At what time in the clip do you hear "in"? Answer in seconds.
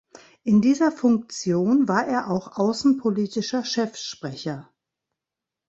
0.41-0.61